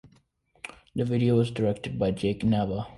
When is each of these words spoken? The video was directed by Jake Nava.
The 0.95 1.05
video 1.05 1.35
was 1.37 1.51
directed 1.51 1.99
by 1.99 2.09
Jake 2.09 2.39
Nava. 2.41 2.87